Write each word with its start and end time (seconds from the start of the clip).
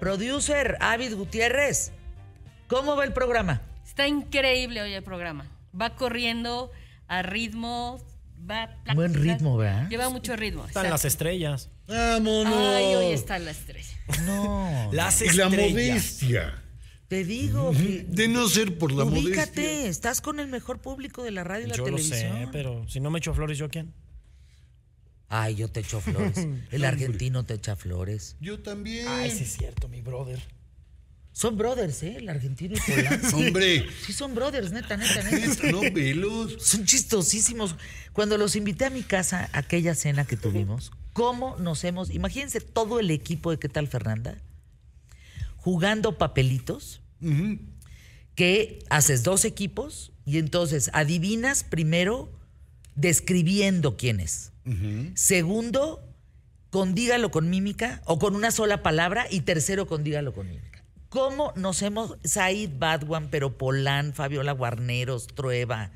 Producer 0.00 0.76
Avid 0.80 1.14
Gutiérrez, 1.14 1.92
¿cómo 2.68 2.96
va 2.96 3.04
el 3.04 3.12
programa? 3.12 3.62
Está 3.86 4.06
increíble 4.06 4.80
hoy 4.82 4.92
el 4.94 5.02
programa. 5.02 5.46
Va 5.78 5.96
corriendo 5.96 6.70
a 7.08 7.22
ritmo, 7.22 8.00
va... 8.48 8.70
Buen 8.94 9.14
ritmo, 9.14 9.56
¿verdad? 9.56 9.88
Lleva 9.88 10.08
mucho 10.08 10.36
ritmo. 10.36 10.66
Están 10.66 10.88
las 10.90 11.04
estrellas. 11.04 11.70
¡Vámonos! 11.88 12.54
Ay, 12.76 12.94
hoy 12.94 13.12
está 13.12 13.38
la 13.38 13.50
estrella. 13.50 13.96
No, 14.24 14.88
Las 14.92 15.20
Y 15.22 15.26
la 15.36 15.44
estrellas. 15.46 15.72
modestia. 15.72 16.62
te 17.08 17.24
digo. 17.24 17.72
que- 17.72 18.04
De 18.08 18.28
no 18.28 18.46
ser 18.48 18.78
por 18.78 18.92
la 18.92 19.04
Ubícate, 19.04 19.60
modestia. 19.62 19.86
estás 19.88 20.20
con 20.20 20.38
el 20.38 20.46
mejor 20.48 20.80
público 20.80 21.22
de 21.24 21.32
la 21.32 21.42
radio 21.42 21.66
y 21.66 21.70
la 21.70 21.74
Yo 21.74 21.82
lo 21.82 21.96
televisión. 21.96 22.38
sé, 22.44 22.48
pero 22.52 22.86
si 22.88 23.00
no 23.00 23.10
me 23.10 23.18
echo 23.18 23.34
flores, 23.34 23.58
¿yo 23.58 23.68
quién? 23.68 23.92
Ay, 25.28 25.56
yo 25.56 25.68
te 25.68 25.80
echo 25.80 26.00
flores. 26.00 26.46
El 26.70 26.84
argentino 26.84 27.44
te 27.44 27.54
echa 27.54 27.76
flores. 27.76 28.36
Yo 28.40 28.60
también. 28.60 29.06
Ay, 29.08 29.30
sí 29.30 29.44
es 29.44 29.52
cierto, 29.52 29.88
mi 29.88 30.00
brother. 30.00 30.40
Son 31.38 31.56
brothers, 31.56 32.02
¿eh? 32.02 32.16
El 32.16 32.28
argentino 32.28 32.74
y 32.74 32.80
Polanco. 32.90 33.36
Hombre. 33.36 33.86
Sí, 34.04 34.12
son 34.12 34.34
brothers, 34.34 34.72
neta, 34.72 34.96
neta, 34.96 35.22
neta. 35.22 35.70
No, 35.70 35.82
velos. 35.92 36.56
Son 36.58 36.84
chistosísimos. 36.84 37.76
Cuando 38.12 38.36
los 38.38 38.56
invité 38.56 38.86
a 38.86 38.90
mi 38.90 39.02
casa, 39.02 39.48
aquella 39.52 39.94
cena 39.94 40.24
que 40.24 40.36
tuvimos, 40.36 40.90
¿cómo 41.12 41.56
nos 41.58 41.84
hemos... 41.84 42.10
Imagínense 42.10 42.60
todo 42.60 42.98
el 42.98 43.12
equipo 43.12 43.52
de 43.52 43.58
¿Qué 43.60 43.68
tal, 43.68 43.86
Fernanda? 43.86 44.38
Jugando 45.58 46.18
papelitos, 46.18 47.02
que 48.34 48.84
haces 48.90 49.22
dos 49.22 49.44
equipos 49.44 50.10
y 50.24 50.38
entonces 50.38 50.90
adivinas 50.92 51.62
primero 51.62 52.32
describiendo 52.96 53.96
quién 53.96 54.18
es. 54.18 54.50
Segundo, 55.14 56.02
con 56.70 56.94
dígalo 56.94 57.30
con 57.30 57.48
mímica 57.50 58.02
o 58.04 58.18
con 58.18 58.34
una 58.36 58.50
sola 58.50 58.82
palabra 58.82 59.26
y 59.30 59.40
tercero 59.40 59.86
con 59.86 60.04
dígalo 60.04 60.32
con 60.32 60.48
mímica. 60.48 60.84
¿Cómo 61.08 61.52
nos 61.56 61.80
hemos 61.82 62.16
Said 62.24 62.70
Badwan, 62.78 63.28
pero 63.30 63.56
Polán, 63.56 64.12
Fabiola 64.12 64.52
Guarneros, 64.52 65.26
Trueba, 65.28 65.90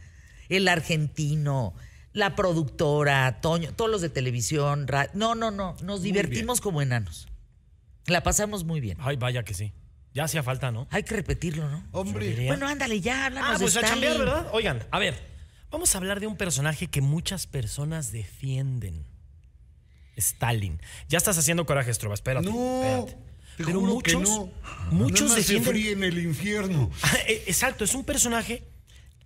el 0.48 0.68
argentino, 0.68 1.74
la 2.14 2.34
productora, 2.34 3.40
Toño, 3.42 3.72
todos 3.74 3.90
los 3.90 4.00
de 4.00 4.08
televisión, 4.08 4.88
ra- 4.88 5.10
no, 5.12 5.34
no, 5.34 5.50
no, 5.50 5.76
nos 5.82 6.00
divertimos 6.02 6.60
como 6.62 6.80
enanos. 6.80 7.28
La 8.06 8.22
pasamos 8.22 8.64
muy 8.64 8.80
bien. 8.80 8.96
Ay, 9.00 9.16
vaya 9.16 9.42
que 9.44 9.54
sí. 9.54 9.72
Ya 10.14 10.24
hacía 10.24 10.42
falta, 10.42 10.70
¿no? 10.72 10.86
Hay 10.90 11.04
que 11.04 11.14
repetirlo, 11.14 11.68
¿no? 11.70 11.84
Hombre. 11.92 12.46
Bueno, 12.46 12.66
ándale, 12.66 13.00
ya 13.00 13.26
háblanos 13.26 13.50
Ah, 13.50 13.52
de 13.54 13.58
pues 13.64 13.76
a 13.76 13.80
chambear, 13.82 14.18
¿verdad? 14.18 14.46
Oigan, 14.52 14.82
a 14.90 14.98
ver, 14.98 15.31
vamos 15.72 15.94
a 15.94 15.98
hablar 15.98 16.20
de 16.20 16.26
un 16.28 16.36
personaje 16.36 16.86
que 16.86 17.00
muchas 17.00 17.46
personas 17.46 18.12
defienden. 18.12 19.04
Stalin. 20.16 20.78
Ya 21.08 21.18
estás 21.18 21.38
haciendo 21.38 21.64
coraje, 21.66 21.90
Estroba, 21.90 22.14
espérate. 22.14 22.48
No. 22.50 22.82
espérate. 22.82 23.16
Te 23.56 23.64
Pero 23.64 23.80
juro 23.80 23.94
muchos, 23.94 24.12
que 24.22 24.28
no. 24.28 24.50
muchos 24.90 25.22
Nada 25.28 25.34
más 25.36 25.46
se 25.46 25.54
defienden. 25.54 25.64
fríe 25.72 25.92
en 25.92 26.04
el 26.04 26.18
infierno. 26.24 26.90
Eh, 27.26 27.44
Exacto, 27.46 27.84
es 27.84 27.94
un 27.94 28.04
personaje 28.04 28.62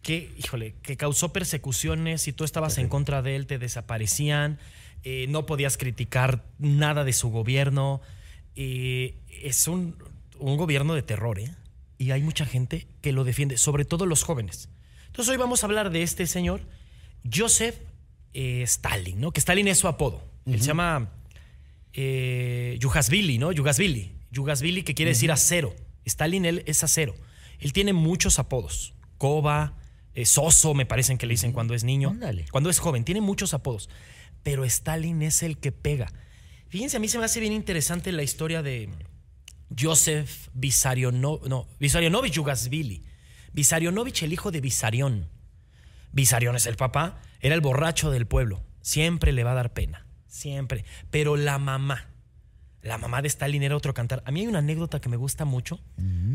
que, 0.03 0.33
híjole, 0.39 0.75
que 0.83 0.97
causó 0.97 1.33
persecuciones. 1.33 2.23
Si 2.23 2.33
tú 2.33 2.45
estabas 2.45 2.79
en 2.79 2.89
contra 2.89 3.23
de 3.23 3.37
él, 3.37 3.47
te 3.47 3.59
desaparecían. 3.59 4.59
eh, 5.05 5.27
no 5.29 5.47
podías 5.47 5.77
criticar 5.77 6.45
nada 6.59 7.05
de 7.05 7.13
su 7.13 7.31
gobierno. 7.31 8.01
eh, 8.57 9.15
es 9.43 9.69
un, 9.69 9.97
un 10.39 10.57
gobierno 10.57 10.95
de 10.95 11.03
terror, 11.03 11.39
¿eh? 11.39 11.55
Y 11.99 12.11
hay 12.11 12.23
mucha 12.23 12.47
gente 12.47 12.87
que 13.03 13.13
lo 13.13 13.23
defiende, 13.25 13.59
sobre 13.59 13.85
todo 13.85 14.07
los 14.07 14.23
jóvenes. 14.23 14.69
Entonces 15.07 15.31
hoy 15.31 15.37
vamos 15.37 15.63
a 15.63 15.67
hablar 15.67 15.91
de 15.91 16.03
este 16.03 16.27
señor, 16.27 16.61
Joseph 17.33 17.77
eh, 18.35 18.63
Stalin, 18.63 19.21
¿no? 19.21 19.33
Que 19.33 19.41
Stalin 19.41 19.69
es 19.69 19.79
su 19.79 19.89
apodo. 19.89 20.23
Él 20.45 20.61
se 20.61 20.67
llama 20.69 21.11
eh, 21.93 22.79
¿no? 23.39 23.53
Yugoslavia. 23.53 24.13
Yugoslavia 24.31 24.85
que 24.85 24.95
quiere 24.95 25.11
decir 25.11 25.33
acero. 25.33 25.75
Stalin 26.05 26.45
él 26.45 26.63
es 26.67 26.85
acero. 26.85 27.15
Él 27.59 27.73
tiene 27.73 27.93
muchos 27.93 28.39
apodos. 28.39 28.95
Koba, 29.19 29.79
eh, 30.15 30.27
Soso, 30.27 30.75
me 30.75 30.87
parecen 30.87 31.19
que 31.19 31.27
le 31.27 31.33
dicen 31.33 31.53
cuando 31.53 31.75
es 31.75 31.85
niño. 31.85 32.11
Ándale. 32.11 32.45
Cuando 32.51 32.71
es 32.71 32.79
joven, 32.79 33.05
tiene 33.05 33.21
muchos 33.21 33.55
apodos. 33.55 33.89
Pero 34.43 34.65
Stalin 34.65 35.23
es 35.23 35.43
el 35.43 35.59
que 35.59 35.73
pega. 35.73 36.13
Fíjense, 36.69 36.99
a 36.99 37.01
mí 37.01 37.09
se 37.09 37.19
me 37.19 37.25
hace 37.25 37.41
bien 37.41 37.53
interesante 37.53 38.13
la 38.13 38.23
historia 38.23 38.63
de 38.63 38.91
Joseph 39.77 40.49
Vissarionovich, 40.53 41.49
no, 41.49 41.67
Vissarionovich 41.81 42.35
Yugoslavia. 42.35 43.01
Vissarionovich, 43.57 44.23
el 44.23 44.33
hijo 44.33 44.51
de 44.53 44.61
Vissarion. 44.61 45.29
Vissarion 46.13 46.55
es 46.57 46.67
el 46.67 46.77
papá, 46.77 47.21
era 47.41 47.55
el 47.55 47.61
borracho 47.63 48.11
del 48.11 48.27
pueblo. 48.27 48.63
Siempre 48.83 49.33
le 49.33 49.43
va 49.45 49.53
a 49.53 49.55
dar 49.55 49.73
pena, 49.73 50.07
siempre. 50.29 50.85
Pero 51.11 51.37
la 51.37 51.59
mamá, 51.59 52.07
la 52.83 52.99
mamá 52.99 53.23
de 53.23 53.29
Stalin 53.29 53.63
era 53.63 53.75
otro 53.77 53.95
cantar. 53.95 54.23
A 54.27 54.31
mí 54.31 54.41
hay 54.43 54.47
una 54.47 54.59
anécdota 54.61 55.01
que 55.01 55.09
me 55.09 55.17
gusta 55.17 55.45
mucho 55.45 55.81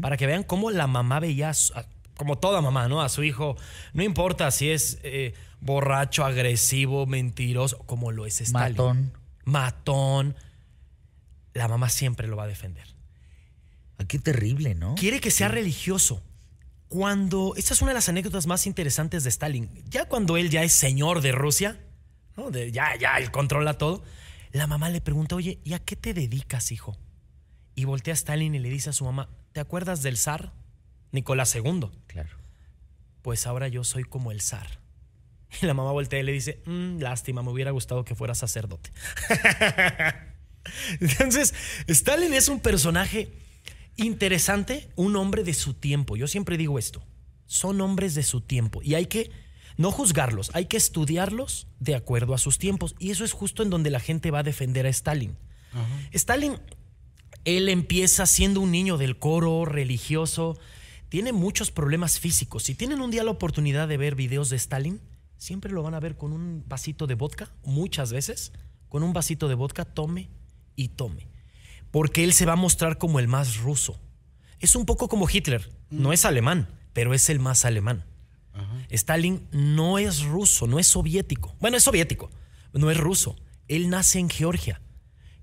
para 0.02 0.18
que 0.18 0.26
vean 0.28 0.44
cómo 0.44 0.72
la 0.72 0.88
mamá 0.88 1.20
veía, 1.20 1.50
a 1.50 1.54
su- 1.54 1.74
a- 1.76 1.86
como 2.18 2.38
toda 2.40 2.60
mamá, 2.62 2.88
¿no? 2.88 3.02
A 3.02 3.08
su 3.10 3.24
hijo, 3.24 3.56
no 3.94 4.04
importa 4.04 4.50
si 4.52 4.70
es 4.72 5.00
eh, 5.04 5.34
borracho, 5.62 6.26
agresivo, 6.26 7.06
mentiroso, 7.06 7.78
como 7.86 8.12
lo 8.12 8.26
es 8.26 8.42
Stalin. 8.42 8.76
Matón. 8.78 9.14
Matón. 9.46 10.36
La 11.54 11.68
mamá 11.68 11.90
siempre 11.90 12.28
lo 12.28 12.36
va 12.36 12.44
a 12.44 12.48
defender. 12.48 12.88
Ay, 13.98 14.06
Qué 14.08 14.18
terrible, 14.20 14.74
¿no? 14.76 14.96
Quiere 14.96 15.20
que 15.20 15.30
sea 15.32 15.48
religioso. 15.50 16.24
Cuando. 16.92 17.54
Esta 17.56 17.74
es 17.74 17.82
una 17.82 17.92
de 17.92 17.96
las 17.96 18.10
anécdotas 18.10 18.48
más 18.48 18.68
interesantes 18.68 19.24
de 19.24 19.30
Stalin. 19.30 19.70
Ya 19.90 20.10
cuando 20.10 20.36
él 20.36 20.50
ya 20.50 20.62
es 20.62 20.74
señor 20.74 21.22
de 21.22 21.32
Rusia, 21.32 21.80
¿no? 22.36 22.52
De- 22.52 22.70
ya, 22.74 22.98
ya, 23.00 23.16
él 23.18 23.32
controla 23.32 23.78
todo. 23.78 24.04
La 24.52 24.68
mamá 24.68 24.90
le 24.90 25.00
pregunta, 25.00 25.38
oye, 25.38 25.60
¿y 25.64 25.72
a 25.72 25.80
qué 25.80 25.96
te 25.96 26.14
dedicas, 26.14 26.74
hijo? 26.74 26.98
Y 27.76 27.86
voltea 27.86 28.14
a 28.14 28.16
Stalin 28.16 28.54
y 28.56 28.60
le 28.60 28.68
dice 28.68 28.90
a 28.90 28.94
su 28.94 29.06
mamá, 29.06 29.30
¿te 29.54 29.62
acuerdas 29.62 30.04
del 30.04 30.18
zar? 30.18 30.52
Nicolás 31.14 31.56
II. 31.56 31.90
Claro. 32.08 32.30
Pues 33.22 33.48
ahora 33.48 33.70
yo 33.70 33.86
soy 33.86 34.04
como 34.04 34.32
el 34.34 34.42
zar. 34.42 34.68
Y 35.62 35.66
la 35.66 35.74
mamá 35.74 35.94
voltea 35.94 36.20
y 36.20 36.24
le 36.24 36.34
dice, 36.34 36.62
"Mm, 36.66 37.00
lástima, 37.00 37.42
me 37.42 37.52
hubiera 37.52 37.72
gustado 37.72 38.04
que 38.04 38.16
fuera 38.16 38.36
sacerdote. 38.36 38.92
Entonces, 41.00 41.54
Stalin 41.88 42.34
es 42.34 42.48
un 42.50 42.60
personaje 42.60 43.32
interesante, 43.98 44.90
un 44.96 45.16
hombre 45.16 45.44
de 45.44 45.54
su 45.54 45.74
tiempo. 45.74 46.16
Yo 46.16 46.28
siempre 46.28 46.58
digo 46.58 46.80
esto, 46.80 47.04
son 47.46 47.82
hombres 47.82 48.16
de 48.16 48.24
su 48.24 48.42
tiempo 48.42 48.82
y 48.82 48.96
hay 48.96 49.08
que 49.08 49.32
no 49.78 49.92
juzgarlos, 49.92 50.52
hay 50.54 50.66
que 50.66 50.78
estudiarlos 50.78 51.68
de 51.80 51.96
acuerdo 51.96 52.34
a 52.34 52.38
sus 52.38 52.58
tiempos. 52.58 52.96
Y 53.00 53.12
eso 53.12 53.26
es 53.26 53.34
justo 53.34 53.64
en 53.64 53.70
donde 53.70 53.90
la 53.90 54.00
gente 54.00 54.32
va 54.32 54.40
a 54.40 54.44
defender 54.44 54.86
a 54.86 54.90
Stalin. 54.90 55.38
Stalin, 56.12 56.60
él 57.46 57.70
empieza 57.70 58.26
siendo 58.26 58.60
un 58.62 58.72
niño 58.72 58.98
del 58.98 59.18
coro 59.18 59.66
religioso, 59.66 60.60
tiene 61.10 61.32
muchos 61.32 61.72
problemas 61.72 62.20
físicos. 62.20 62.64
Si 62.64 62.76
tienen 62.76 63.02
un 63.02 63.12
día 63.12 63.24
la 63.24 63.32
oportunidad 63.32 63.88
de 63.88 63.98
ver 63.98 64.16
videos 64.16 64.50
de 64.50 64.58
Stalin, 64.58 65.02
siempre 65.38 65.72
lo 65.72 65.82
van 65.82 65.94
a 65.94 66.00
ver 66.00 66.16
con 66.16 66.34
un 66.34 66.64
vasito 66.68 67.08
de 67.08 67.16
vodka, 67.16 67.52
muchas 67.64 68.14
veces, 68.14 68.54
con 68.90 69.04
un 69.04 69.14
vasito 69.14 69.48
de 69.48 69.56
vodka, 69.56 69.86
tome 69.86 70.30
y 70.76 70.90
tome. 70.90 71.31
Porque 71.92 72.24
él 72.24 72.34
se 72.34 72.46
va 72.46 72.54
a 72.54 72.58
mostrar 72.58 72.98
como 72.98 73.20
el 73.20 73.28
más 73.28 73.58
ruso. 73.58 74.00
Es 74.60 74.76
un 74.76 74.86
poco 74.86 75.08
como 75.08 75.30
Hitler, 75.30 75.72
no 75.90 76.14
es 76.14 76.26
alemán, 76.26 76.68
pero 76.94 77.14
es 77.14 77.30
el 77.30 77.40
más 77.40 77.66
alemán. 77.66 78.06
Stalin 78.90 79.48
no 79.52 79.98
es 79.98 80.24
ruso, 80.24 80.68
no 80.68 80.80
es 80.80 80.88
soviético. 80.88 81.56
Bueno, 81.60 81.78
es 81.78 81.84
soviético, 81.84 82.30
no 82.74 82.92
es 82.92 82.98
ruso. 82.98 83.36
Él 83.68 83.90
nace 83.90 84.20
en 84.20 84.30
Georgia. 84.30 84.82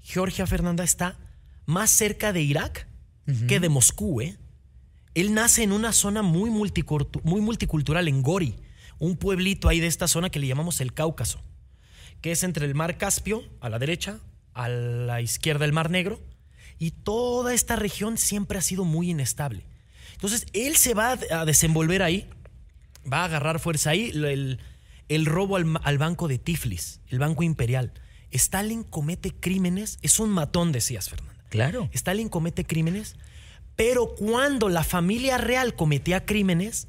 Georgia, 0.00 0.46
Fernanda, 0.46 0.84
está 0.84 1.18
más 1.66 1.90
cerca 1.90 2.32
de 2.32 2.42
Irak 2.42 2.86
que 3.46 3.60
de 3.60 3.68
Moscú, 3.68 4.22
¿eh? 4.22 4.38
Él 5.14 5.34
nace 5.34 5.62
en 5.62 5.72
una 5.72 5.92
zona 5.92 6.22
muy, 6.22 6.48
muy 6.48 7.40
multicultural, 7.40 8.08
en 8.08 8.22
Gori, 8.22 8.54
un 8.98 9.16
pueblito 9.16 9.68
ahí 9.68 9.80
de 9.80 9.86
esta 9.86 10.08
zona 10.08 10.30
que 10.30 10.38
le 10.38 10.46
llamamos 10.46 10.80
el 10.80 10.94
Cáucaso, 10.94 11.42
que 12.20 12.32
es 12.32 12.42
entre 12.42 12.64
el 12.64 12.74
mar 12.74 12.96
Caspio, 12.96 13.42
a 13.60 13.68
la 13.68 13.78
derecha, 13.78 14.20
a 14.54 14.68
la 14.68 15.20
izquierda 15.20 15.64
el 15.64 15.72
mar 15.72 15.90
Negro, 15.90 16.20
y 16.78 16.90
toda 16.92 17.54
esta 17.54 17.76
región 17.76 18.18
siempre 18.18 18.58
ha 18.58 18.62
sido 18.62 18.84
muy 18.84 19.10
inestable. 19.10 19.64
Entonces, 20.12 20.46
él 20.52 20.76
se 20.76 20.94
va 20.94 21.18
a 21.30 21.44
desenvolver 21.44 22.02
ahí, 22.02 22.28
va 23.10 23.22
a 23.22 23.24
agarrar 23.24 23.60
fuerza 23.60 23.90
ahí, 23.90 24.10
el, 24.14 24.58
el 25.08 25.26
robo 25.26 25.56
al, 25.56 25.78
al 25.82 25.98
banco 25.98 26.28
de 26.28 26.38
Tiflis, 26.38 27.00
el 27.08 27.18
banco 27.18 27.42
imperial. 27.42 27.92
Stalin 28.30 28.82
comete 28.84 29.32
crímenes, 29.34 29.98
es 30.02 30.18
un 30.20 30.30
matón, 30.30 30.72
decías, 30.72 31.08
Fernanda. 31.08 31.34
Claro. 31.48 31.88
Stalin 31.92 32.28
comete 32.28 32.64
crímenes, 32.64 33.16
pero 33.76 34.14
cuando 34.16 34.68
la 34.68 34.84
familia 34.84 35.38
real 35.38 35.74
cometía 35.74 36.26
crímenes, 36.26 36.88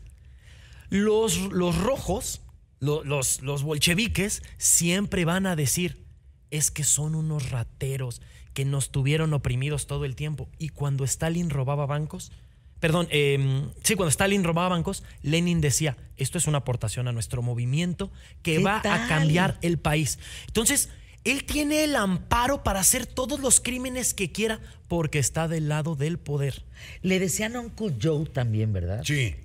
los, 0.89 1.37
los 1.51 1.77
rojos, 1.77 2.41
lo- 2.79 3.03
los, 3.03 3.41
los 3.41 3.63
bolcheviques, 3.63 4.41
siempre 4.57 5.23
van 5.23 5.45
a 5.45 5.55
decir, 5.55 6.03
es 6.51 6.71
que 6.71 6.83
son 6.83 7.15
unos 7.15 7.51
rateros 7.51 8.21
que 8.53 8.65
nos 8.65 8.91
tuvieron 8.91 9.33
oprimidos 9.33 9.87
todo 9.87 10.05
el 10.05 10.15
tiempo. 10.15 10.49
Y 10.57 10.69
cuando 10.69 11.03
Stalin 11.03 11.49
robaba 11.49 11.85
bancos, 11.85 12.31
perdón, 12.79 13.07
eh, 13.11 13.63
sí, 13.83 13.95
cuando 13.95 14.09
Stalin 14.09 14.43
robaba 14.43 14.69
bancos, 14.69 15.03
Lenin 15.21 15.61
decía, 15.61 15.97
esto 16.17 16.37
es 16.37 16.47
una 16.47 16.59
aportación 16.59 17.07
a 17.07 17.11
nuestro 17.11 17.41
movimiento 17.41 18.11
que 18.41 18.57
¿Qué 18.57 18.63
va 18.63 18.81
tal? 18.81 19.01
a 19.03 19.07
cambiar 19.07 19.57
el 19.61 19.77
país. 19.79 20.17
Entonces, 20.47 20.89
Él 21.23 21.43
tiene 21.43 21.83
el 21.83 21.95
amparo 21.95 22.63
para 22.63 22.79
hacer 22.79 23.05
todos 23.05 23.39
los 23.39 23.59
crímenes 23.59 24.13
que 24.13 24.31
quiera 24.31 24.59
porque 24.87 25.19
está 25.19 25.47
del 25.47 25.69
lado 25.69 25.95
del 25.95 26.17
poder. 26.17 26.65
Le 27.01 27.19
decían 27.19 27.55
Uncle 27.55 27.95
Joe 28.01 28.25
también, 28.25 28.73
¿verdad? 28.73 29.03
Sí, 29.05 29.35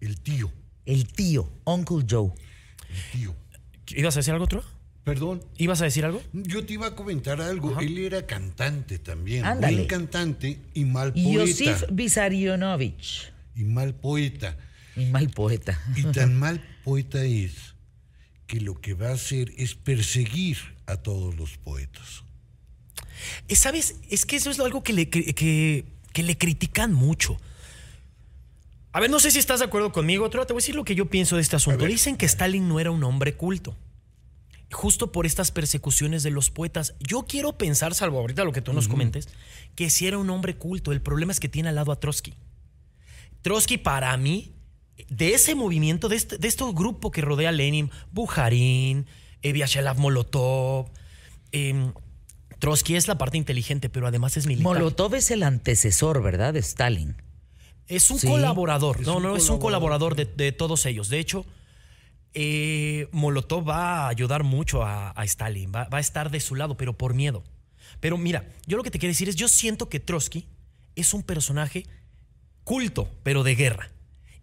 el 0.00 0.20
tío, 0.20 0.50
El 0.86 1.06
tío, 1.12 1.48
Uncle 1.64 2.04
Joe. 2.08 2.32
el 2.90 3.10
tío. 3.20 3.36
¿Ibas 3.88 4.16
a 4.16 4.20
decir 4.20 4.32
algo, 4.32 4.44
otro? 4.46 4.64
Perdón, 5.08 5.42
¿Ibas 5.56 5.80
a 5.80 5.84
decir 5.84 6.04
algo? 6.04 6.22
yo 6.32 6.64
te 6.64 6.74
iba 6.74 6.86
a 6.88 6.94
comentar 6.94 7.40
algo. 7.40 7.78
Él 7.80 7.98
era 7.98 8.26
cantante 8.26 8.98
también. 8.98 9.44
Ándale. 9.44 9.76
Buen 9.76 9.88
cantante 9.88 10.58
y 10.74 10.84
mal 10.84 11.12
Y 11.14 11.24
poeta. 11.24 11.44
Yosif 11.46 11.84
Vissarionovich. 11.92 13.32
Y 13.56 13.64
mal 13.64 13.94
poeta. 13.94 14.56
Y 14.96 15.06
mal 15.06 15.28
poeta. 15.30 15.80
Y 15.96 16.02
tan 16.04 16.34
mal 16.38 16.62
poeta 16.84 17.24
es 17.24 17.74
que 18.46 18.60
lo 18.60 18.80
que 18.80 18.94
va 18.94 19.08
a 19.10 19.14
hacer 19.14 19.52
es 19.56 19.74
perseguir 19.74 20.58
a 20.86 20.96
todos 20.96 21.36
los 21.36 21.56
poetas. 21.58 22.22
Eh, 23.48 23.56
¿Sabes? 23.56 23.96
Es 24.10 24.24
que 24.26 24.36
eso 24.36 24.50
es 24.50 24.60
algo 24.60 24.82
que 24.82 24.92
le, 24.92 25.08
que, 25.08 25.34
que- 25.34 25.84
que 26.12 26.22
le 26.22 26.38
critican 26.38 26.92
mucho. 26.94 27.36
A 28.92 29.00
ver, 29.00 29.10
no 29.10 29.20
sé 29.20 29.30
si 29.30 29.38
estás 29.38 29.60
de 29.60 29.66
acuerdo 29.66 29.92
conmigo, 29.92 30.24
otro. 30.24 30.44
Te 30.46 30.52
voy 30.52 30.60
a 30.60 30.62
decir 30.62 30.74
lo 30.74 30.84
que 30.84 30.94
yo 30.94 31.06
pienso 31.06 31.36
de 31.36 31.42
este 31.42 31.54
asunto. 31.56 31.84
Dicen 31.84 32.16
que 32.16 32.26
Stalin 32.26 32.66
no 32.68 32.80
era 32.80 32.90
un 32.90 33.04
hombre 33.04 33.34
culto. 33.34 33.76
Justo 34.70 35.12
por 35.12 35.24
estas 35.24 35.50
persecuciones 35.50 36.22
de 36.22 36.30
los 36.30 36.50
poetas. 36.50 36.94
Yo 37.00 37.24
quiero 37.26 37.56
pensar, 37.56 37.94
salvo 37.94 38.18
ahorita 38.18 38.44
lo 38.44 38.52
que 38.52 38.60
tú 38.60 38.72
nos 38.74 38.86
comentes, 38.86 39.28
que 39.74 39.88
si 39.88 40.06
era 40.06 40.18
un 40.18 40.28
hombre 40.28 40.56
culto. 40.56 40.92
El 40.92 41.00
problema 41.00 41.32
es 41.32 41.40
que 41.40 41.48
tiene 41.48 41.70
al 41.70 41.74
lado 41.76 41.90
a 41.90 41.98
Trotsky. 42.00 42.34
Trotsky, 43.42 43.78
para 43.78 44.14
mí, 44.18 44.52
de 45.08 45.32
ese 45.32 45.54
movimiento, 45.54 46.08
de 46.08 46.16
este, 46.16 46.36
de 46.38 46.48
este 46.48 46.64
grupo 46.72 47.10
que 47.10 47.22
rodea 47.22 47.48
a 47.48 47.52
Lenin, 47.52 47.90
Bujarin, 48.12 49.06
eh, 49.42 49.52
Vyacheslav 49.52 49.98
Molotov, 49.98 50.90
em, 51.52 51.92
Trotsky 52.58 52.96
es 52.96 53.06
la 53.08 53.16
parte 53.16 53.38
inteligente, 53.38 53.88
pero 53.88 54.06
además 54.06 54.36
es 54.36 54.46
militar. 54.46 54.74
Molotov 54.74 55.14
es 55.14 55.30
el 55.30 55.44
antecesor, 55.44 56.22
¿verdad? 56.22 56.52
De 56.52 56.60
Stalin. 56.60 57.16
Es 57.86 58.10
un 58.10 58.18
Sí. 58.18 58.26
colaborador. 58.26 59.00
Es 59.00 59.06
no, 59.06 59.16
un 59.16 59.22
no, 59.22 59.36
es 59.36 59.48
un 59.48 59.58
colaborador, 59.60 60.10
colaborador 60.10 60.36
de, 60.36 60.44
de 60.44 60.52
todos 60.52 60.84
ellos. 60.84 61.08
De 61.08 61.20
hecho, 61.20 61.46
eh, 62.40 63.08
Molotov 63.10 63.68
va 63.68 64.04
a 64.04 64.08
ayudar 64.08 64.44
mucho 64.44 64.84
a, 64.84 65.10
a 65.10 65.24
Stalin. 65.24 65.72
Va, 65.74 65.88
va 65.88 65.98
a 65.98 66.00
estar 66.00 66.30
de 66.30 66.38
su 66.38 66.54
lado, 66.54 66.76
pero 66.76 66.96
por 66.96 67.12
miedo. 67.12 67.42
Pero 67.98 68.16
mira, 68.16 68.48
yo 68.64 68.76
lo 68.76 68.84
que 68.84 68.92
te 68.92 69.00
quiero 69.00 69.10
decir 69.10 69.28
es, 69.28 69.34
yo 69.34 69.48
siento 69.48 69.88
que 69.88 69.98
Trotsky 69.98 70.46
es 70.94 71.14
un 71.14 71.24
personaje 71.24 71.84
culto, 72.62 73.10
pero 73.24 73.42
de 73.42 73.56
guerra. 73.56 73.90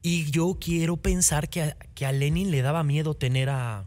Y 0.01 0.29
yo 0.29 0.57
quiero 0.59 0.97
pensar 0.97 1.47
que 1.49 1.61
a, 1.61 1.77
que 1.95 2.05
a 2.05 2.11
Lenin 2.11 2.51
le 2.51 2.61
daba 2.61 2.83
miedo 2.83 3.13
tener 3.13 3.49
a 3.49 3.85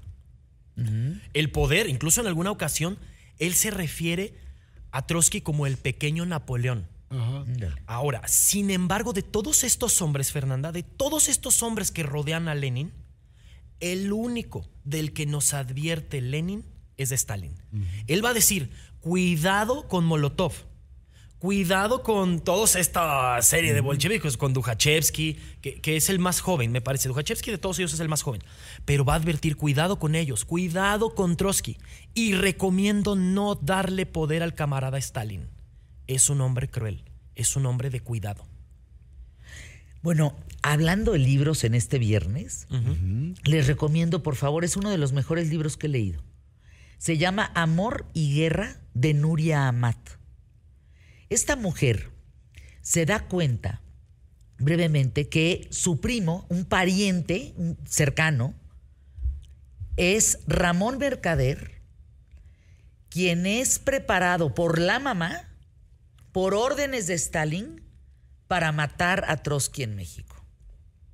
el 1.34 1.50
poder. 1.50 1.86
Incluso 1.88 2.22
en 2.22 2.28
alguna 2.28 2.50
ocasión, 2.50 2.98
él 3.38 3.52
se 3.52 3.70
refiere 3.70 4.32
a 4.90 5.06
Trotsky 5.06 5.42
como 5.42 5.66
el 5.66 5.76
pequeño 5.76 6.24
Napoleón. 6.24 6.86
Ahora, 7.86 8.26
sin 8.26 8.70
embargo, 8.70 9.12
de 9.12 9.22
todos 9.22 9.64
estos 9.64 10.00
hombres, 10.00 10.32
Fernanda, 10.32 10.72
de 10.72 10.82
todos 10.82 11.28
estos 11.28 11.62
hombres 11.62 11.90
que 11.90 12.02
rodean 12.02 12.48
a 12.48 12.54
Lenin, 12.54 12.92
el 13.80 14.12
único 14.12 14.68
del 14.84 15.12
que 15.12 15.26
nos 15.26 15.54
advierte 15.54 16.20
Lenin 16.20 16.64
es 16.96 17.10
de 17.10 17.14
Stalin. 17.14 17.54
Él 18.06 18.24
va 18.24 18.30
a 18.30 18.34
decir, 18.34 18.70
cuidado 19.00 19.86
con 19.88 20.04
Molotov, 20.04 20.52
cuidado 21.38 22.02
con 22.02 22.40
toda 22.40 22.80
esta 22.80 23.40
serie 23.42 23.72
de 23.72 23.80
bolcheviques, 23.80 24.36
con 24.36 24.52
Dukhachevsky, 24.52 25.38
que, 25.60 25.80
que 25.80 25.96
es 25.96 26.10
el 26.10 26.18
más 26.18 26.40
joven, 26.40 26.72
me 26.72 26.80
parece. 26.80 27.08
Dukhachevsky 27.08 27.52
de 27.52 27.58
todos 27.58 27.78
ellos 27.78 27.94
es 27.94 28.00
el 28.00 28.08
más 28.08 28.22
joven. 28.22 28.42
Pero 28.84 29.04
va 29.04 29.14
a 29.14 29.16
advertir, 29.16 29.56
cuidado 29.56 29.98
con 29.98 30.14
ellos, 30.16 30.44
cuidado 30.44 31.14
con 31.14 31.36
Trotsky. 31.36 31.78
Y 32.14 32.34
recomiendo 32.34 33.14
no 33.14 33.54
darle 33.54 34.06
poder 34.06 34.42
al 34.42 34.54
camarada 34.54 34.98
Stalin. 34.98 35.48
Es 36.08 36.30
un 36.30 36.40
hombre 36.40 36.68
cruel, 36.68 37.04
es 37.36 37.54
un 37.54 37.66
hombre 37.66 37.90
de 37.90 38.00
cuidado. 38.00 38.47
Bueno, 40.02 40.36
hablando 40.62 41.12
de 41.12 41.18
libros 41.18 41.64
en 41.64 41.74
este 41.74 41.98
viernes, 41.98 42.66
les 43.44 43.66
recomiendo, 43.66 44.22
por 44.22 44.36
favor, 44.36 44.64
es 44.64 44.76
uno 44.76 44.90
de 44.90 44.98
los 44.98 45.12
mejores 45.12 45.48
libros 45.48 45.76
que 45.76 45.86
he 45.86 45.90
leído. 45.90 46.22
Se 46.98 47.16
llama 47.16 47.50
Amor 47.54 48.06
y 48.12 48.34
Guerra 48.34 48.80
de 48.94 49.14
Nuria 49.14 49.68
Amat. 49.68 49.98
Esta 51.28 51.56
mujer 51.56 52.10
se 52.80 53.06
da 53.06 53.28
cuenta 53.28 53.82
brevemente 54.58 55.28
que 55.28 55.68
su 55.70 56.00
primo, 56.00 56.46
un 56.48 56.64
pariente 56.64 57.54
un 57.56 57.78
cercano, 57.86 58.54
es 59.96 60.40
Ramón 60.46 60.98
Mercader, 60.98 61.82
quien 63.08 63.46
es 63.46 63.78
preparado 63.78 64.54
por 64.54 64.78
la 64.78 65.00
mamá, 65.00 65.48
por 66.32 66.54
órdenes 66.54 67.06
de 67.06 67.14
Stalin, 67.14 67.82
para 68.48 68.72
matar 68.72 69.24
a 69.28 69.36
Trotsky 69.36 69.82
en 69.84 69.94
México. 69.94 70.34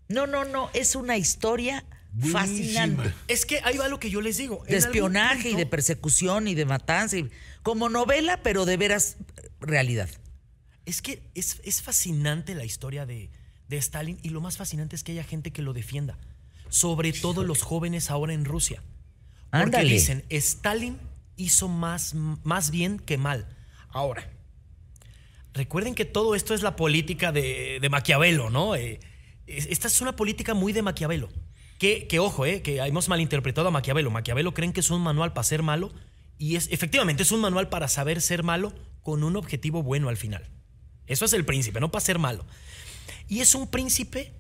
No, 0.09 0.27
no, 0.27 0.45
no, 0.45 0.71
es 0.73 0.95
una 0.95 1.17
historia 1.17 1.85
Buenísima. 2.13 2.41
fascinante. 2.41 3.15
Es 3.29 3.45
que 3.47 3.61
ahí 3.65 3.77
va 3.77 3.89
lo 3.89 3.99
que 3.99 4.11
yo 4.11 4.21
les 4.21 4.37
digo. 4.37 4.63
De 4.69 4.77
espionaje 4.77 5.51
y 5.51 5.57
de 5.57 5.67
persecución 5.67 6.47
y 6.49 6.55
de 6.55 6.65
matanza. 6.65 7.17
y- 7.19 7.31
como 7.63 7.89
novela, 7.89 8.41
pero 8.43 8.67
de 8.67 8.77
veras 8.77 9.17
realidad. 9.61 10.09
Es 10.87 11.01
que 11.03 11.23
es, 11.35 11.61
es 11.65 11.81
fascinante 11.83 12.55
la 12.55 12.65
historia 12.65 13.07
de, 13.07 13.31
de 13.69 13.77
Stalin 13.79 14.19
y 14.23 14.29
lo 14.29 14.41
más 14.43 14.59
fascinante 14.59 14.95
es 14.97 15.03
que 15.03 15.13
haya 15.13 15.25
gente 15.25 15.51
que 15.51 15.63
lo 15.63 15.73
defienda. 15.73 16.19
Sobre 16.69 17.13
todo 17.13 17.43
los 17.43 17.63
jóvenes 17.63 18.11
ahora 18.11 18.35
en 18.35 18.45
Rusia. 18.45 18.83
Porque 19.51 19.65
Ándale. 19.79 19.89
dicen, 19.95 20.25
Stalin 20.29 20.99
hizo 21.37 21.69
más, 21.69 22.15
más 22.15 22.71
bien 22.71 22.99
que 22.99 23.17
mal. 23.17 23.47
Ahora, 23.89 24.29
recuerden 25.55 25.95
que 25.95 26.05
todo 26.05 26.35
esto 26.35 26.53
es 26.55 26.62
la 26.62 26.77
política 26.77 27.33
de, 27.33 27.79
de 27.81 27.89
Maquiavelo, 27.89 28.51
¿no? 28.51 28.75
Eh, 28.77 29.01
es- 29.47 29.67
esta 29.67 29.89
es 29.89 30.01
una 30.01 30.15
política 30.17 30.53
muy 30.55 30.73
de 30.73 30.83
Maquiavelo. 30.83 31.31
Que, 31.79 32.06
que 32.06 32.19
ojo, 32.19 32.47
eh, 32.47 32.62
que 32.62 32.77
hemos 32.79 33.09
malinterpretado 33.09 33.69
a 33.69 33.71
Maquiavelo. 33.71 34.11
Maquiavelo 34.11 34.55
creen 34.55 34.73
que 34.73 34.81
es 34.81 34.91
un 34.91 35.03
manual 35.03 35.33
para 35.33 35.45
ser 35.45 35.62
malo 35.62 35.93
y 36.39 36.56
es 36.56 36.69
efectivamente 36.71 37.23
es 37.23 37.33
un 37.33 37.41
manual 37.41 37.69
para 37.69 37.89
saber 37.89 38.21
ser 38.21 38.43
malo 38.43 38.73
con 39.03 39.23
un 39.25 39.37
objetivo 39.37 39.83
bueno 39.83 40.09
al 40.09 40.17
final. 40.17 40.49
Eso 41.06 41.25
es 41.25 41.33
el 41.33 41.45
príncipe, 41.45 41.81
no 41.81 41.91
para 41.91 42.05
ser 42.05 42.19
malo. 42.19 42.47
Y 43.29 43.41
es 43.41 43.55
un 43.55 43.67
príncipe 43.69 44.33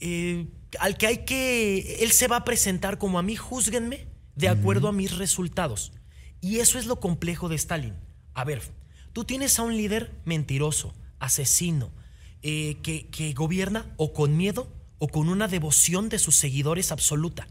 eh, 0.00 0.46
al 0.80 0.96
que 0.96 1.06
hay 1.06 1.18
que. 1.24 1.98
Él 2.00 2.10
se 2.12 2.26
va 2.28 2.36
a 2.36 2.44
presentar 2.44 2.98
como 2.98 3.18
a 3.18 3.22
mí, 3.22 3.36
júzguenme 3.36 4.06
de 4.34 4.48
acuerdo 4.48 4.88
a 4.88 4.92
mis 4.92 5.16
resultados. 5.16 5.92
Y 6.40 6.58
eso 6.58 6.78
es 6.78 6.86
lo 6.86 7.00
complejo 7.00 7.48
de 7.48 7.56
Stalin. 7.56 7.94
A 8.34 8.44
ver, 8.44 8.60
tú 9.16 9.24
tienes 9.24 9.58
a 9.58 9.62
un 9.62 9.74
líder 9.74 10.12
mentiroso, 10.26 10.92
asesino, 11.20 11.90
eh, 12.42 12.76
que, 12.82 13.06
que 13.06 13.32
gobierna 13.32 13.94
o 13.96 14.12
con 14.12 14.36
miedo 14.36 14.70
o 14.98 15.08
con 15.08 15.30
una 15.30 15.48
devoción 15.48 16.10
de 16.10 16.18
sus 16.18 16.36
seguidores 16.36 16.92
absoluta. 16.92 17.48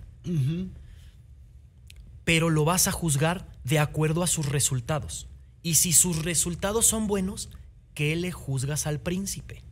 Pero 2.24 2.51
lo 2.51 2.65
vas 2.65 2.88
a 2.88 2.91
juzgar 2.91 3.51
de 3.63 3.79
acuerdo 3.79 4.22
a 4.22 4.27
sus 4.27 4.45
resultados. 4.45 5.27
Y 5.63 5.74
si 5.74 5.91
sus 5.91 6.24
resultados 6.24 6.86
son 6.86 7.07
buenos, 7.07 7.50
¿qué 7.95 8.15
le 8.15 8.31
juzgas 8.31 8.86
al 8.86 9.00
príncipe? 9.00 9.63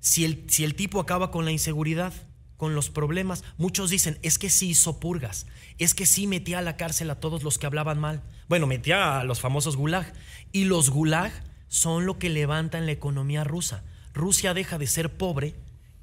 Si 0.00 0.24
el, 0.24 0.46
si 0.48 0.64
el 0.64 0.74
tipo 0.74 0.98
acaba 0.98 1.30
con 1.30 1.44
la 1.44 1.52
inseguridad, 1.52 2.12
con 2.60 2.74
los 2.74 2.90
problemas, 2.90 3.42
muchos 3.56 3.88
dicen, 3.88 4.18
es 4.20 4.38
que 4.38 4.50
sí 4.50 4.68
hizo 4.68 5.00
purgas, 5.00 5.46
es 5.78 5.94
que 5.94 6.04
sí 6.04 6.26
metía 6.26 6.58
a 6.58 6.62
la 6.62 6.76
cárcel 6.76 7.08
a 7.08 7.14
todos 7.18 7.42
los 7.42 7.56
que 7.58 7.64
hablaban 7.64 7.98
mal. 7.98 8.22
Bueno, 8.50 8.66
metía 8.66 9.18
a 9.18 9.24
los 9.24 9.40
famosos 9.40 9.76
gulag. 9.78 10.12
Y 10.52 10.64
los 10.66 10.90
gulag 10.90 11.32
son 11.68 12.04
lo 12.04 12.18
que 12.18 12.28
levantan 12.28 12.84
la 12.84 12.92
economía 12.92 13.44
rusa. 13.44 13.82
Rusia 14.12 14.52
deja 14.52 14.76
de 14.76 14.86
ser 14.86 15.08
pobre 15.16 15.54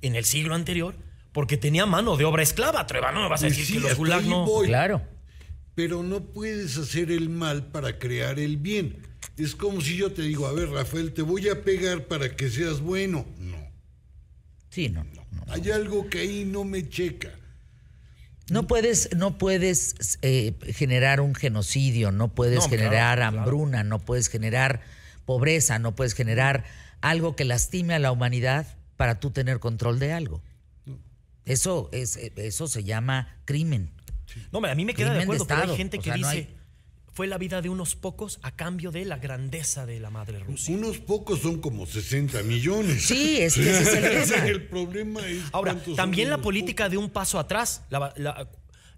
en 0.01 0.15
el 0.15 0.25
siglo 0.25 0.55
anterior 0.55 0.95
porque 1.31 1.57
tenía 1.57 1.85
mano 1.85 2.17
de 2.17 2.25
obra 2.25 2.41
esclava. 2.41 2.87
Treva, 2.87 3.11
no 3.11 3.21
me 3.21 3.29
vas 3.29 3.41
a 3.43 3.45
Pues 3.45 3.55
decir 3.55 3.65
sí, 3.67 3.73
que 3.73 3.87
los 3.89 3.95
gulag 3.95 4.23
no. 4.25 4.43
voy. 4.43 4.65
Claro. 4.65 5.03
Pero 5.75 6.01
no 6.01 6.21
puedes 6.21 6.75
hacer 6.79 7.11
el 7.11 7.29
mal 7.29 7.67
para 7.67 7.99
crear 7.99 8.39
el 8.39 8.57
bien. 8.57 8.97
Es 9.37 9.55
como 9.55 9.79
si 9.79 9.95
yo 9.95 10.11
te 10.11 10.23
digo, 10.23 10.47
a 10.47 10.53
ver, 10.53 10.69
Rafael, 10.71 11.13
te 11.13 11.21
voy 11.21 11.49
a 11.49 11.61
pegar 11.63 12.05
para 12.07 12.35
que 12.35 12.49
seas 12.49 12.81
bueno. 12.81 13.27
No. 13.37 13.56
Sí, 14.77 14.89
no, 14.89 15.03
no. 15.05 15.25
No, 15.31 15.43
Hay 15.53 15.71
algo 15.71 16.07
que 16.07 16.19
ahí 16.19 16.45
no 16.45 16.63
me 16.63 16.87
checa. 16.87 17.31
No 18.51 18.67
puedes, 18.67 19.09
no 19.17 19.39
puedes 19.39 20.19
eh, 20.21 20.53
generar 20.71 21.19
un 21.19 21.33
genocidio, 21.33 22.11
no 22.11 22.27
puedes 22.27 22.59
No, 22.59 22.69
generar 22.69 23.17
claro. 23.17 23.39
hambruna, 23.39 23.83
no 23.83 23.97
puedes 23.97 24.29
generar 24.29 24.81
pobreza, 25.25 25.79
no 25.79 25.95
puedes 25.95 26.13
generar 26.13 26.63
algo 27.01 27.35
que 27.35 27.43
lastime 27.43 27.95
a 27.95 27.99
la 27.99 28.11
humanidad 28.11 28.67
para 28.97 29.19
tú 29.19 29.31
tener 29.31 29.59
control 29.59 29.97
de 29.97 30.13
algo. 30.13 30.43
Eso, 31.45 31.89
es, 31.91 32.15
eh, 32.17 32.31
eso 32.35 32.67
se 32.67 32.83
llama 32.83 33.35
crimen. 33.45 33.89
No, 34.51 34.63
a 34.63 34.75
mí 34.75 34.85
me 34.85 34.93
queda 34.93 35.07
de 35.13 35.19
Crimen 35.21 35.29
de 35.39 35.43
acuerdo, 35.43 35.47
pero 35.47 35.71
hay 35.71 35.75
gente 35.77 35.97
O 35.97 36.01
que 36.01 36.09
sea, 36.11 36.17
no 36.17 36.29
dice, 36.29 36.37
hay- 36.37 36.56
fue 37.17 37.25
la 37.25 37.39
vida 37.39 37.63
de 37.63 37.69
unos 37.69 37.95
pocos 37.95 38.37
a 38.43 38.51
cambio 38.55 38.91
de 38.91 39.03
la 39.03 39.17
grandeza 39.17 39.87
de 39.87 39.99
la 39.99 40.11
madre 40.11 40.37
Rusia. 40.37 40.75
Unos 40.77 40.99
pocos 40.99 41.39
son 41.41 41.59
como 41.61 41.87
60 41.87 42.43
millones. 42.43 43.07
Sí, 43.07 43.37
es 43.41 43.55
que 43.55 43.61
ese 43.71 43.81
es 43.81 43.93
el 43.95 44.31
tema. 44.35 44.45
el 44.45 44.63
problema 44.67 45.27
es 45.27 45.41
Ahora, 45.51 45.75
también 45.95 46.29
la 46.29 46.37
política 46.43 46.89
de 46.89 46.97
un 46.97 47.09
paso 47.09 47.39
atrás. 47.39 47.81
La- 47.89 48.13
la- 48.17 48.47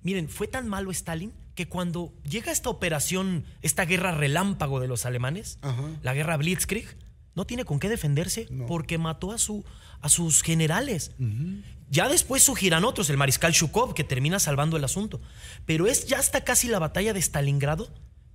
miren, 0.03 0.27
fue 0.27 0.47
tan 0.49 0.67
malo 0.67 0.91
Stalin 0.91 1.31
que 1.55 1.69
cuando 1.69 2.13
llega 2.29 2.51
esta 2.51 2.69
operación, 2.69 3.45
esta 3.61 3.85
guerra 3.85 4.11
relámpago 4.11 4.81
de 4.81 4.89
los 4.89 5.05
alemanes, 5.05 5.57
Ajá. 5.61 5.81
la 6.03 6.13
guerra 6.13 6.35
Blitzkrieg, 6.35 6.97
no 7.35 7.45
tiene 7.45 7.63
con 7.63 7.79
qué 7.79 7.88
defenderse 7.88 8.47
No. 8.51 8.65
porque 8.65 8.97
mató 8.97 9.31
a, 9.31 9.38
su, 9.38 9.63
a 10.01 10.09
sus 10.09 10.41
generales. 10.43 11.11
Ya 11.89 12.09
después 12.09 12.43
surgirán 12.43 12.83
otros, 12.83 13.09
el 13.09 13.15
mariscal 13.15 13.53
Shukov, 13.53 13.93
que 13.93 14.03
termina 14.03 14.39
salvando 14.39 14.75
el 14.75 14.83
asunto. 14.83 15.21
Pero 15.65 15.88
es 15.88 16.05
ya 16.05 16.19
hasta 16.19 16.43
casi 16.43 16.67
la 16.67 16.79
batalla 16.79 17.13
de 17.13 17.21
Stalingrado 17.21 17.89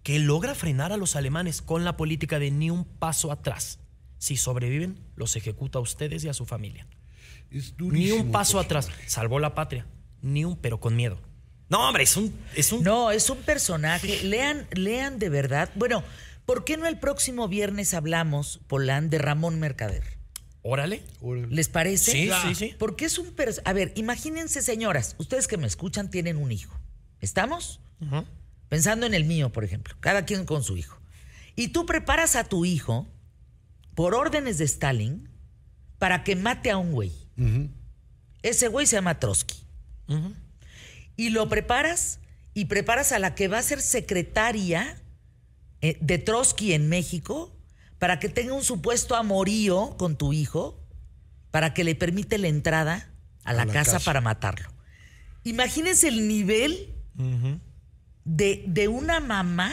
que 0.05 0.19
logra 0.21 0.55
frenar 0.55 0.93
a 0.93 0.97
los 0.97 1.17
alemanes 1.17 1.63
con 1.63 1.83
la 1.83 1.97
política 1.97 2.39
de 2.39 2.53
ni 2.53 2.71
un 2.71 2.85
paso 2.85 3.33
atrás. 3.33 3.81
Si 4.19 4.37
sobreviven, 4.37 5.01
los 5.17 5.35
ejecuta 5.35 5.79
a 5.79 5.83
ustedes 5.83 6.23
y 6.23 6.29
a 6.29 6.35
su 6.35 6.45
familia. 6.45 6.87
Es 7.51 7.75
Ni 7.79 8.13
un 8.13 8.31
paso 8.31 8.61
atrás. 8.61 8.91
Salvó 9.07 9.39
la 9.41 9.55
patria. 9.55 9.87
Ni 10.21 10.45
un, 10.45 10.57
pero 10.57 10.79
con 10.79 10.95
miedo. 10.95 11.19
No, 11.71 11.89
hombre, 11.89 12.05
es 12.05 12.17
un. 12.17 12.35
Es 12.55 12.71
un 12.71 12.85
No, 12.85 13.11
es 13.11 13.31
un 13.31 13.39
personaje. 13.39 14.23
Lean, 14.25 14.69
lean 14.73 15.19
de 15.19 15.31
verdad. 15.31 15.71
Bueno, 15.75 16.05
¿por 16.45 16.65
qué 16.65 16.77
no 16.77 16.87
el 16.87 16.99
próximo 16.99 17.49
viernes 17.49 17.95
hablamos, 17.95 18.61
Polán, 18.67 19.09
de 19.09 19.19
Ramón 19.19 19.59
Mercader? 19.59 20.19
Órale. 20.61 21.03
¿Les 21.49 21.69
parece? 21.69 22.13
Sí, 22.13 22.31
sí, 22.43 22.55
sí. 22.55 22.75
Porque 22.79 23.07
es 23.07 23.19
un... 23.19 23.35
A 23.65 23.73
ver, 23.73 23.93
imagínense, 23.97 24.61
señoras, 24.61 25.17
ustedes 25.19 25.49
que 25.49 25.57
me 25.57 25.67
escuchan 25.67 26.11
tienen 26.11 26.37
un 26.37 26.53
hijo. 26.53 26.79
¿Estamos? 27.21 27.81
Ujú. 28.01 28.25
Pensando 28.75 29.07
en 29.07 29.15
el 29.15 29.25
mío, 29.25 29.53
por 29.53 29.63
ejemplo. 29.63 29.95
Cada 30.01 30.25
quien 30.25 30.45
con 30.45 30.65
su 30.65 30.77
hijo. 30.77 30.99
Y 31.55 31.69
tú 31.69 31.87
preparas 31.87 32.35
a 32.35 32.43
tu 32.43 32.65
hijo, 32.65 33.07
por 33.95 34.17
órdenes 34.17 34.59
de 34.59 34.65
Stalin, 34.65 35.29
para 36.01 36.25
que 36.25 36.35
mate 36.35 36.73
a 36.73 36.77
un 36.77 36.91
güey. 36.91 37.13
Ese 38.43 38.67
güey 38.67 38.89
se 38.89 38.97
llama 38.97 39.21
Trotsky. 39.21 39.65
Y 41.15 41.31
lo 41.31 41.49
preparas 41.49 42.19
y 42.53 42.65
preparas 42.65 43.13
a 43.13 43.21
la 43.21 43.37
que 43.37 43.47
va 43.47 43.59
a 43.59 43.63
ser 43.63 43.81
secretaria 43.81 45.01
eh, 45.81 45.97
de 46.01 46.19
Trotsky 46.19 46.73
en 46.73 46.89
México 46.89 47.57
para 48.01 48.19
que 48.19 48.29
tenga 48.29 48.55
un 48.55 48.65
supuesto 48.65 49.15
amorío 49.15 49.97
con 49.97 50.17
tu 50.17 50.33
hijo, 50.33 50.83
para 51.53 51.75
que 51.75 51.85
le 51.85 51.95
permite 51.95 52.39
la 52.39 52.49
entrada 52.49 53.09
a 53.45 53.53
la, 53.53 53.67
la 53.67 53.73
casa, 53.73 53.93
casa. 53.93 54.05
para 54.05 54.21
matarlo. 54.21 54.69
Imagínense 55.45 56.09
el 56.09 56.27
nivel. 56.27 56.93
De, 58.37 58.65
de 58.67 58.89
una 58.89 59.21
mamá 59.21 59.71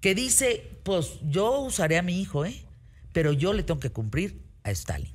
que 0.00 0.14
dice, 0.14 0.78
pues 0.84 1.18
yo 1.28 1.60
usaré 1.60 1.98
a 1.98 2.02
mi 2.02 2.20
hijo, 2.20 2.44
¿eh? 2.46 2.64
Pero 3.12 3.32
yo 3.32 3.52
le 3.52 3.62
tengo 3.62 3.78
que 3.78 3.90
cumplir 3.90 4.42
a 4.64 4.70
Stalin. 4.70 5.12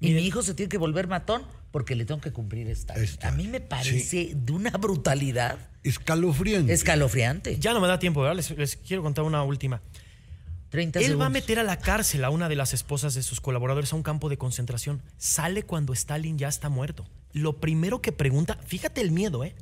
Y 0.00 0.12
mi 0.14 0.22
hijo 0.26 0.42
se 0.42 0.54
tiene 0.54 0.68
que 0.68 0.78
volver 0.78 1.06
matón 1.06 1.44
porque 1.70 1.94
le 1.94 2.04
tengo 2.04 2.20
que 2.20 2.32
cumplir 2.32 2.68
a 2.68 2.70
Stalin. 2.72 3.04
Stalin, 3.04 3.34
A 3.34 3.36
mí 3.36 3.48
me 3.48 3.60
parece 3.60 4.32
de 4.34 4.52
una 4.52 4.70
brutalidad 4.70 5.58
Escalofriante. 5.84 6.72
escalofriante. 6.72 7.58
Ya 7.58 7.72
no 7.72 7.80
me 7.80 7.86
da 7.88 7.98
tiempo, 7.98 8.20
¿verdad? 8.22 8.36
Les, 8.36 8.50
les 8.50 8.76
quiero 8.76 9.02
contar 9.02 9.24
una 9.24 9.42
última. 9.42 9.82
30 10.70 11.00
Él 11.00 11.20
va 11.20 11.26
a 11.26 11.30
meter 11.30 11.58
a 11.58 11.64
la 11.64 11.78
cárcel 11.78 12.24
a 12.24 12.30
una 12.30 12.48
de 12.48 12.56
las 12.56 12.72
esposas 12.72 13.14
de 13.14 13.22
sus 13.22 13.40
colaboradores 13.42 13.92
a 13.92 13.96
un 13.96 14.02
campo 14.02 14.30
de 14.30 14.38
concentración. 14.38 15.02
Sale 15.18 15.64
cuando 15.64 15.92
Stalin 15.92 16.38
ya 16.38 16.48
está 16.48 16.70
muerto. 16.70 17.06
Lo 17.32 17.60
primero 17.60 18.00
que 18.00 18.10
pregunta, 18.10 18.58
fíjate 18.64 19.02
el 19.02 19.10
miedo, 19.10 19.44
¿eh? 19.44 19.54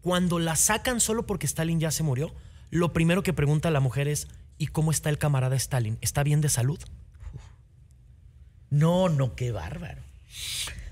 Cuando 0.00 0.38
la 0.38 0.56
sacan 0.56 1.00
solo 1.00 1.26
porque 1.26 1.46
Stalin 1.46 1.80
ya 1.80 1.90
se 1.90 2.02
murió, 2.02 2.34
lo 2.70 2.92
primero 2.92 3.22
que 3.22 3.32
pregunta 3.32 3.70
la 3.70 3.80
mujer 3.80 4.08
es, 4.08 4.28
¿y 4.58 4.68
cómo 4.68 4.90
está 4.90 5.10
el 5.10 5.18
camarada 5.18 5.56
Stalin? 5.56 5.98
¿Está 6.00 6.22
bien 6.22 6.40
de 6.40 6.48
salud? 6.48 6.78
No, 8.70 9.08
no, 9.08 9.34
qué 9.34 9.50
bárbaro. 9.52 10.02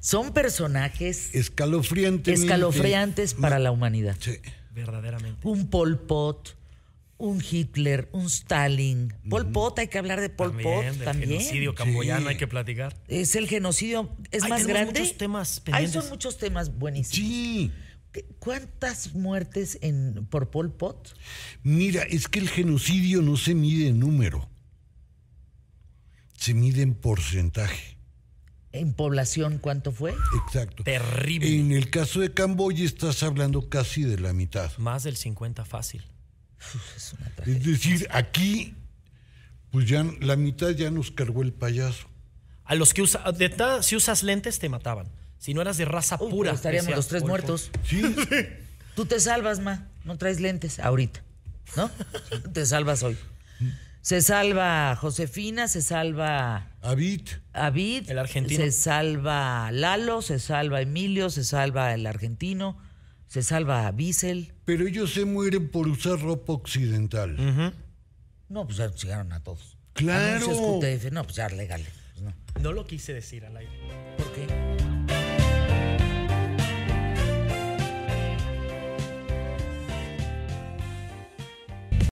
Son 0.00 0.32
personajes 0.32 1.34
Escalofriante. 1.34 2.32
escalofriantes 2.32 3.34
para 3.34 3.58
la 3.58 3.70
humanidad. 3.70 4.16
Sí. 4.18 4.36
Verdaderamente. 4.74 5.40
un 5.46 5.68
Pol 5.70 5.98
Pot, 5.98 6.56
un 7.16 7.42
Hitler, 7.48 8.08
un 8.12 8.26
Stalin. 8.26 9.12
Pol 9.28 9.50
Pot, 9.50 9.78
hay 9.80 9.88
que 9.88 9.98
hablar 9.98 10.20
de 10.20 10.30
Pol 10.30 10.52
Pot 10.52 10.84
del 10.84 10.98
también. 11.04 11.30
genocidio 11.40 11.74
camboyano 11.74 12.22
Sí. 12.22 12.28
hay 12.28 12.36
que 12.36 12.46
platicar. 12.46 12.96
Es 13.08 13.34
el 13.34 13.48
genocidio, 13.48 14.08
es 14.30 14.44
Ay, 14.44 14.50
más 14.50 14.66
grande. 14.68 15.00
muchos 15.00 15.16
temas 15.18 15.58
Ahí 15.58 15.62
pendientes. 15.64 15.92
son 16.02 16.08
muchos 16.10 16.38
temas 16.38 16.78
buenísimos. 16.78 17.16
Sí. 17.28 17.72
¿Qué- 18.18 18.34
¿Cuántas 18.38 19.14
muertes 19.14 19.78
en, 19.82 20.26
por 20.30 20.50
Pol 20.50 20.72
Pot? 20.72 21.16
Mira, 21.62 22.02
es 22.02 22.28
que 22.28 22.38
el 22.38 22.48
genocidio 22.48 23.22
no 23.22 23.36
se 23.36 23.54
mide 23.54 23.88
en 23.88 23.98
número. 24.00 24.48
Se 26.36 26.54
mide 26.54 26.82
en 26.82 26.94
porcentaje. 26.94 27.96
¿En 28.72 28.92
población 28.92 29.58
cuánto 29.58 29.92
fue? 29.92 30.14
Exacto. 30.46 30.84
Terrible. 30.84 31.58
En 31.58 31.72
el 31.72 31.90
caso 31.90 32.20
de 32.20 32.32
Camboya 32.32 32.84
estás 32.84 33.22
hablando 33.22 33.68
casi 33.68 34.02
de 34.04 34.18
la 34.18 34.32
mitad. 34.32 34.70
Más 34.78 35.02
del 35.04 35.16
50 35.16 35.64
fácil. 35.64 36.04
Es 36.96 37.12
una 37.14 37.30
tragedia. 37.30 37.58
Es 37.58 37.64
decir, 37.64 38.08
aquí, 38.10 38.74
pues 39.70 39.88
ya 39.88 40.04
la 40.20 40.36
mitad 40.36 40.70
ya 40.70 40.90
nos 40.90 41.10
cargó 41.10 41.42
el 41.42 41.52
payaso. 41.52 42.08
A 42.64 42.74
los 42.74 42.92
que 42.92 43.02
usa, 43.02 43.32
de 43.32 43.48
ta- 43.48 43.82
si 43.82 43.96
usas 43.96 44.22
lentes 44.22 44.58
te 44.58 44.68
mataban. 44.68 45.08
Si 45.38 45.54
no 45.54 45.60
eras 45.62 45.76
de 45.78 45.84
raza 45.84 46.16
Uy, 46.20 46.30
pura. 46.30 46.52
estaríamos 46.52 46.86
decía 46.86 46.96
los 46.96 47.08
tres 47.08 47.22
muertos. 47.24 47.70
Sí, 47.84 48.02
Tú 48.94 49.06
te 49.06 49.20
salvas, 49.20 49.60
ma. 49.60 49.86
No 50.04 50.18
traes 50.18 50.40
lentes 50.40 50.80
ahorita. 50.80 51.22
¿No? 51.76 51.90
te 52.52 52.66
salvas 52.66 53.02
hoy. 53.02 53.16
Se 54.00 54.22
salva 54.22 54.96
Josefina, 54.96 55.68
se 55.68 55.82
salva 55.82 56.68
Avid, 56.80 57.28
Avid, 57.52 58.08
El 58.10 58.18
argentino. 58.18 58.58
se 58.64 58.72
salva 58.72 59.70
Lalo, 59.70 60.22
se 60.22 60.38
salva 60.38 60.80
Emilio, 60.80 61.28
se 61.30 61.44
salva 61.44 61.92
el 61.92 62.06
argentino, 62.06 62.78
se 63.26 63.42
salva 63.42 63.90
Bissell. 63.90 64.54
pero 64.64 64.86
ellos 64.86 65.12
se 65.12 65.24
mueren 65.26 65.68
por 65.68 65.88
usar 65.88 66.18
ropa 66.20 66.54
occidental. 66.54 67.34
Ujú. 67.38 67.72
No, 68.48 68.64
pues 68.66 68.78
ya 68.78 68.90
llegaron 68.90 69.32
a 69.32 69.42
todos. 69.42 69.76
Claro. 69.92 70.46
QTF, 70.80 71.10
no, 71.12 71.24
pues 71.24 71.36
ya 71.36 71.48
legal. 71.50 71.84
Pues 72.14 72.22
no. 72.24 72.34
No 72.62 72.72
lo 72.72 72.86
quise 72.86 73.12
decir 73.12 73.44
al 73.44 73.56
aire. 73.58 73.72